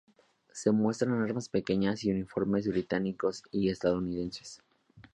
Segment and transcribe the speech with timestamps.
[0.51, 4.59] Se muestran armas pequeñas y uniformes británicos y estadounidenses.